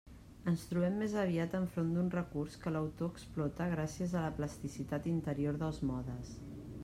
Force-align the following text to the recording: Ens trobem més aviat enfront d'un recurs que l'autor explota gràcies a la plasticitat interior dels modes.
Ens 0.51 0.61
trobem 0.69 0.95
més 1.01 1.11
aviat 1.23 1.53
enfront 1.57 1.91
d'un 1.97 2.07
recurs 2.15 2.55
que 2.63 2.73
l'autor 2.75 3.13
explota 3.15 3.67
gràcies 3.73 4.17
a 4.21 4.25
la 4.25 4.33
plasticitat 4.39 5.09
interior 5.13 5.61
dels 5.65 5.83
modes. 5.91 6.33